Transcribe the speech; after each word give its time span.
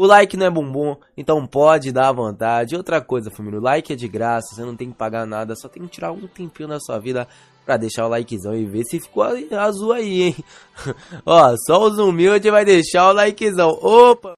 O 0.00 0.06
like 0.06 0.34
não 0.34 0.46
é 0.46 0.50
bumbum, 0.50 0.96
então 1.14 1.46
pode 1.46 1.92
dar 1.92 2.08
à 2.08 2.12
vontade. 2.12 2.74
Outra 2.74 3.02
coisa, 3.02 3.30
família, 3.30 3.58
o 3.58 3.62
like 3.62 3.92
é 3.92 3.96
de 3.96 4.08
graça, 4.08 4.54
você 4.54 4.62
não 4.62 4.74
tem 4.74 4.90
que 4.90 4.96
pagar 4.96 5.26
nada, 5.26 5.54
só 5.54 5.68
tem 5.68 5.82
que 5.82 5.90
tirar 5.90 6.10
um 6.10 6.26
tempinho 6.26 6.70
da 6.70 6.80
sua 6.80 6.98
vida 6.98 7.28
pra 7.66 7.76
deixar 7.76 8.06
o 8.06 8.08
likezão 8.08 8.54
e 8.54 8.64
ver 8.64 8.82
se 8.84 8.98
ficou 8.98 9.22
azul 9.22 9.92
aí, 9.92 10.22
hein? 10.22 10.36
Ó, 11.26 11.54
só 11.66 11.84
os 11.84 11.98
humildes 11.98 12.50
vai 12.50 12.64
deixar 12.64 13.10
o 13.10 13.12
likezão. 13.12 13.68
Opa! 13.68 14.32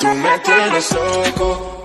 Tu 0.00 0.06
metendo 0.06 0.80
soco 0.80 1.77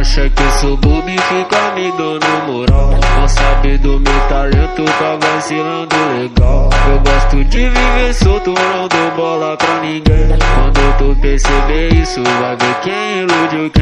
acha 0.00 0.30
que 0.30 0.42
eu 0.42 0.50
sou 0.52 0.76
bobo 0.78 1.08
e 1.08 1.18
fica 1.18 1.72
me 1.74 1.92
dando 1.92 2.26
moral 2.46 2.98
Não 3.18 3.28
sabe 3.28 3.76
do 3.78 4.00
meu 4.00 4.20
talento, 4.28 4.84
tá 4.84 5.18
vacilando 5.20 5.96
legal 6.18 6.70
Eu 6.90 6.98
gosto 7.00 7.44
de 7.44 7.68
viver 7.68 8.14
solto, 8.14 8.54
não 8.54 8.88
dou 8.88 9.10
bola 9.16 9.56
pra 9.58 9.80
ninguém 9.80 10.28
Quando 10.54 10.98
tu 10.98 11.20
perceber 11.20 11.92
isso, 11.94 12.22
vai 12.22 12.56
ver 12.56 12.74
quem 12.82 13.18
iludiu 13.20 13.70
quem 13.70 13.80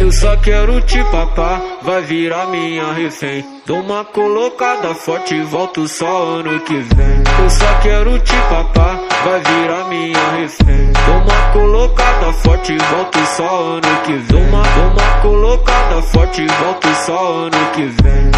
eu 0.00 0.12
só 0.12 0.36
quero 0.36 0.80
te 0.80 1.04
papar, 1.04 1.60
vai 1.82 2.00
virar 2.00 2.46
minha 2.46 2.92
refém. 2.92 3.44
Dou 3.66 3.80
uma 3.80 4.04
colocada 4.06 4.94
forte 4.94 5.34
e 5.34 5.42
volto 5.42 5.86
só 5.86 6.38
ano 6.38 6.60
que 6.60 6.76
vem. 6.76 7.22
Eu 7.42 7.50
só 7.50 7.78
quero 7.82 8.18
te 8.20 8.36
papar, 8.48 8.98
vai 9.22 9.40
virar 9.40 9.84
minha 9.88 10.30
refém. 10.38 10.92
Dou 11.04 11.16
uma 11.16 11.37
colocada 11.58 12.32
forte 12.34 12.76
volto 12.76 13.18
só 13.36 13.60
ano 13.60 14.02
que 14.04 14.12
vem. 14.12 14.48
Uma, 14.48 14.62
uma 14.62 15.20
colocada 15.22 16.02
forte 16.02 16.46
volto 16.46 16.88
só 17.04 17.32
ano 17.46 17.70
que 17.74 17.86
vem. 18.02 18.30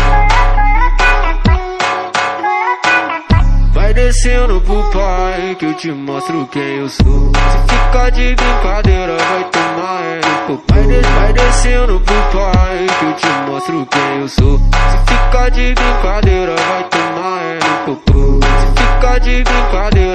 Vai 3.74 3.92
descendo 3.92 4.60
pro 4.62 4.82
pai 4.90 5.56
que 5.58 5.66
eu 5.66 5.74
te 5.74 5.92
mostro 5.92 6.48
quem 6.50 6.76
eu 6.78 6.88
sou. 6.88 7.32
Se 7.34 7.74
ficar 7.74 8.10
de 8.10 8.34
brincadeira, 8.34 9.16
vai 9.16 9.44
tomar 9.44 10.58
pai. 10.66 10.86
Vai 11.14 11.32
descendo 11.32 12.00
pro 12.00 12.14
pai 12.32 12.86
que 12.98 13.04
eu 13.04 13.12
te 13.14 13.50
mostro 13.50 13.86
quem 13.86 14.20
eu 14.20 14.28
sou. 14.28 14.58
Se 14.58 15.12
ficar 15.12 15.50
de 15.50 15.74
brincadeira, 15.74 16.54
vai 16.56 16.84
tomar 16.84 17.40
popô. 17.84 18.40
Se 18.42 18.82
ficar 18.82 19.18
de 19.20 19.42
brincadeira, 19.42 20.09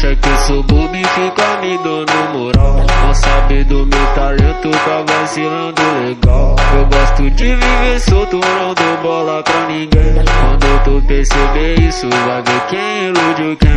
acha 0.00 0.16
que 0.16 0.28
eu 0.28 0.36
sou 0.38 0.62
bobo 0.62 0.96
e 0.96 1.04
fica 1.04 1.60
me 1.60 1.76
dando 1.78 2.38
moral 2.38 2.86
Não 3.02 3.14
sabe 3.14 3.64
do 3.64 3.86
meu 3.86 4.06
talento, 4.14 4.70
tá 4.70 5.04
vacilando 5.06 5.82
legal 6.06 6.56
Eu 6.74 6.86
gosto 6.86 7.30
de 7.30 7.54
viver 7.54 8.00
solto, 8.00 8.40
não 8.40 8.74
dou 8.74 8.96
bola 9.02 9.42
pra 9.42 9.66
ninguém 9.66 10.14
Quando 10.14 10.84
tu 10.84 11.06
perceber 11.06 11.80
isso, 11.80 12.08
vai 12.08 12.42
ver 12.42 12.66
quem 12.68 13.08
iludiu 13.08 13.56
quem 13.56 13.70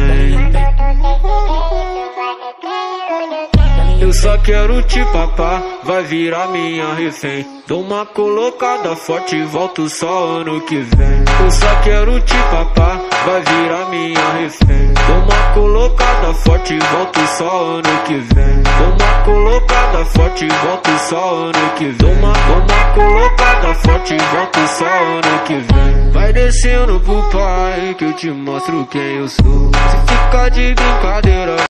eu 3.99 4.11
só 4.11 4.37
quero 4.39 4.83
te 4.83 5.03
papar, 5.05 5.63
vai 5.85 6.03
virar 6.03 6.49
minha 6.49 6.93
refém. 6.93 7.47
Dou 7.65 7.81
uma 7.81 8.05
colocada 8.05 8.97
forte 8.97 9.37
e 9.37 9.43
volto 9.43 9.87
só 9.87 10.41
ano 10.41 10.59
que 10.59 10.75
vem. 10.75 11.22
Eu 11.41 11.51
só 11.51 11.75
quero 11.83 12.19
te 12.21 12.35
papar, 12.51 12.99
vai 13.25 13.41
virar 13.41 13.85
minha 13.89 14.33
refém. 14.39 14.93
Uma 15.09 15.53
colocada 15.53 16.33
forte 16.33 16.77
volto 16.77 17.19
só 17.37 17.77
ano 17.77 18.03
que 18.05 18.15
vem. 18.33 18.63
Uma 18.87 19.23
colocada 19.23 20.05
forte 20.05 20.47
volto 20.47 20.89
só 21.09 21.35
ano 21.35 21.69
que 21.77 21.85
vem. 21.85 21.95
Dou 21.95 22.11
uma, 22.11 22.33
colocada 22.93 23.73
forte 23.75 24.17
volto 24.17 24.67
só 24.67 24.85
ano 24.85 25.39
que 25.45 25.53
vem. 25.53 26.11
Vai 26.11 26.33
descendo 26.33 26.99
pro 26.99 27.23
pai 27.31 27.95
que 27.97 28.05
eu 28.05 28.13
te 28.13 28.29
mostro 28.29 28.87
quem 28.87 29.17
eu 29.17 29.27
sou. 29.27 29.71
Se 29.73 30.13
ficar 30.13 30.49
de 30.49 30.73
brincadeira. 30.73 31.72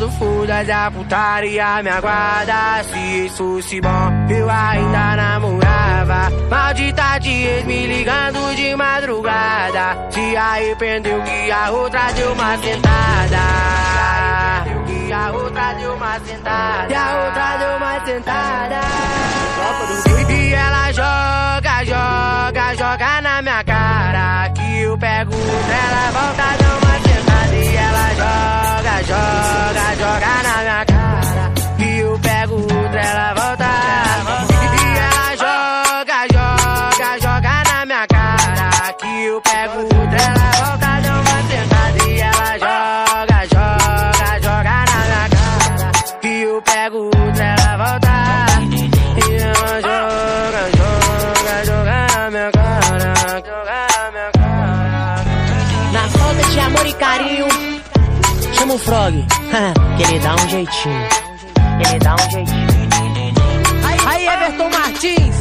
Ativei 0.00 0.06
o 0.06 0.10
modo 0.10 0.10
foda 0.12 0.64
da 0.64 0.90
putaria 0.90 1.82
me 1.82 1.90
aguarda. 1.90 2.82
Se 2.84 3.26
isso 3.26 3.36
fosse 3.36 3.80
bom, 3.80 4.10
eu 4.30 4.48
ainda 4.48 5.16
namorava. 5.16 6.30
Maldita 6.48 7.18
de 7.18 7.30
ex 7.30 7.64
me 7.66 7.86
ligando 7.86 8.54
de 8.54 8.74
madrugada. 8.76 10.08
Se 10.10 10.36
arrependeu 10.36 11.22
que 11.22 11.50
a 11.50 11.70
outra 11.70 12.12
deu 12.12 12.32
uma 12.32 12.56
sentada. 12.58 13.38
Que 14.86 15.12
a 15.12 15.30
outra 15.32 15.74
deu 15.74 15.94
uma 15.94 16.20
sentada. 16.20 16.92
E 16.92 16.94
a 16.94 17.24
outra 17.24 17.56
deu 17.58 17.76
uma 17.76 18.06
sentada. 18.06 18.80
E 20.30 20.54
ela 20.54 20.92
joga, 20.92 21.84
joga, 21.84 22.74
joga 22.76 23.20
na 23.20 23.42
minha 23.42 23.64
cara. 23.64 24.50
Que 24.50 24.82
eu 24.82 24.96
pego 24.96 25.32
nela, 25.32 26.10
volta, 26.12 26.59
joga, 30.20 30.84
joga 30.84 30.89
chama 58.70 58.74
o 58.74 58.78
Frog, 58.78 59.26
que 59.96 60.02
ele 60.02 60.18
dá 60.20 60.34
um 60.34 60.48
jeitinho. 60.48 61.08
Ele 61.88 61.98
dá 61.98 62.14
um 62.14 62.30
jeitinho. 62.30 62.70
Aí, 64.06 64.26
Everton 64.26 64.70
Martins 64.70 65.36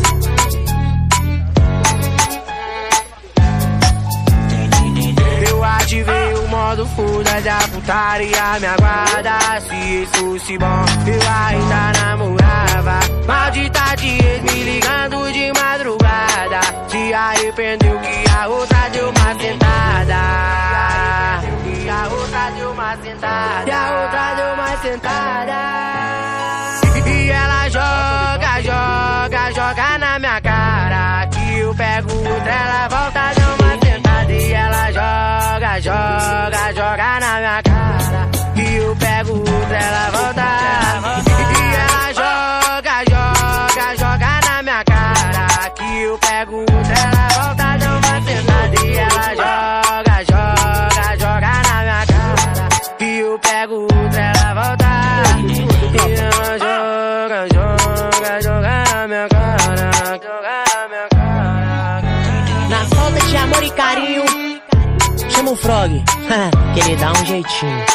Eu 5.48 5.64
ativei 5.64 6.34
o 6.36 6.48
modo 6.48 6.86
foda 6.88 7.42
da 7.42 7.58
putaria 7.72 8.60
me 8.60 8.68
aguarda 8.68 9.62
Se 9.62 10.04
isso 10.04 10.16
fosse 10.18 10.58
bom, 10.58 10.86
eu 11.08 11.20
ainda 11.30 12.00
namorava 12.00 13.00
sentada. 22.98 23.68
E 23.68 23.72
a 23.72 24.02
outra 24.02 24.34
deu 24.36 24.54
uma 24.54 24.78
sentada. 24.78 25.60
E 27.08 27.30
ela 27.30 27.70
joga, 27.70 28.62
joga, 28.62 29.52
joga 29.54 29.98
na 29.98 30.20
minha 30.20 30.42
cara. 30.42 31.28
Que 31.28 31.60
eu 31.60 31.76
pego 31.76 32.12
outra, 32.14 32.52
ela 32.52 32.88
volta, 32.88 32.99
amor 63.60 63.64
e 63.64 63.72
carinho, 63.72 64.24
chama 65.30 65.52
o 65.52 65.56
Frog, 65.56 65.92
que 66.74 66.80
ele 66.80 66.96
dá 66.96 67.12
um 67.12 67.26
jeitinho. 67.26 67.86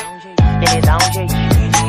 Ele 0.70 0.80
dá 0.82 0.96
um 0.96 1.12
jeitinho. 1.12 1.83